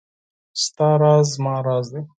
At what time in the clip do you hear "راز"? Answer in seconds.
1.01-1.25, 1.67-1.87